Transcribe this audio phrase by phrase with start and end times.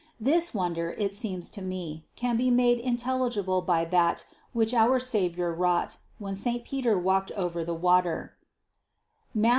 [0.19, 5.53] This wonder, it seems to me, can be made intelligible by that which our Savior
[5.53, 8.33] wrought, when saint Peter walked over the water
[9.35, 9.49] (Matth.